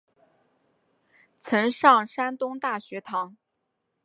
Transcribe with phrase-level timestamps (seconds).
[1.37, 3.37] 曾上山东大学堂。